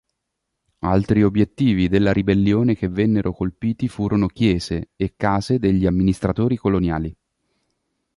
Altri 0.79 1.21
obiettivi 1.21 1.87
della 1.87 2.11
ribellione 2.11 2.73
che 2.75 2.89
vennero 2.89 3.33
colpiti 3.33 3.87
furono 3.87 4.25
chiese, 4.25 4.89
e 4.95 5.13
case 5.15 5.59
degli 5.59 5.85
amministratori 5.85 6.55
coloniali. 6.57 7.15